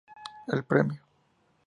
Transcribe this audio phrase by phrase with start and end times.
[0.47, 1.03] El premio".